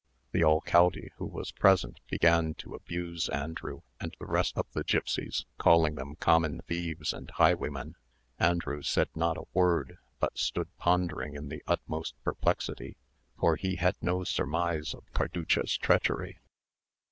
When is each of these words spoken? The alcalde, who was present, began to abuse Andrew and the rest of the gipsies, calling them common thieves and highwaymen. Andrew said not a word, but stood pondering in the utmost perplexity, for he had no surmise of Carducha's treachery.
The 0.31 0.43
alcalde, 0.43 1.11
who 1.17 1.27
was 1.27 1.51
present, 1.51 1.99
began 2.09 2.55
to 2.55 2.73
abuse 2.73 3.29
Andrew 3.29 3.81
and 3.99 4.17
the 4.19 4.25
rest 4.25 4.57
of 4.57 4.65
the 4.71 4.83
gipsies, 4.83 5.45
calling 5.59 5.93
them 5.93 6.15
common 6.15 6.61
thieves 6.61 7.13
and 7.13 7.29
highwaymen. 7.29 7.93
Andrew 8.39 8.81
said 8.81 9.09
not 9.13 9.37
a 9.37 9.45
word, 9.53 9.99
but 10.19 10.39
stood 10.39 10.75
pondering 10.79 11.35
in 11.35 11.49
the 11.49 11.61
utmost 11.67 12.15
perplexity, 12.23 12.97
for 13.39 13.57
he 13.57 13.75
had 13.75 13.95
no 14.01 14.23
surmise 14.23 14.95
of 14.95 15.03
Carducha's 15.13 15.77
treachery. 15.77 16.39